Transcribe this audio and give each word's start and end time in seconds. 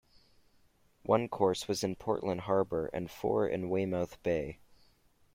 One 1.03 1.27
course 1.29 1.67
was 1.67 1.83
in 1.83 1.95
Portland 1.95 2.41
Harbour 2.41 2.87
and 2.91 3.07
four 3.11 3.47
in 3.47 3.69
Weymouth 3.69 4.17
Bay. 4.23 4.57